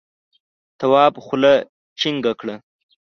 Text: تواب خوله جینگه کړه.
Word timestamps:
تواب 0.79 1.13
خوله 1.25 1.53
جینگه 1.99 2.33
کړه. 2.39 2.55